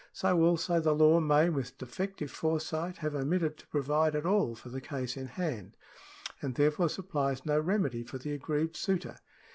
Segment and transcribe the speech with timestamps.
[0.13, 4.69] So also, the law may with defective foresight have omitted to provide at all for
[4.69, 5.77] the case in hand,
[6.41, 9.19] and therefore supplies no remedy for the aggrieved suitor.